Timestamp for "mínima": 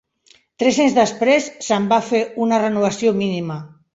3.23-3.59